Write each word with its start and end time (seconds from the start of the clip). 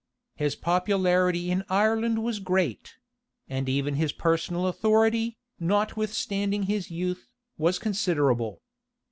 His 0.33 0.55
popularity 0.55 1.51
in 1.51 1.63
Ireland 1.69 2.23
was 2.23 2.39
great; 2.39 2.95
and 3.47 3.69
even 3.69 3.93
his 3.93 4.11
personal 4.11 4.65
authority, 4.65 5.37
notwithstanding 5.59 6.63
his 6.63 6.89
youth, 6.89 7.29
was 7.59 7.77
considerable. 7.77 8.63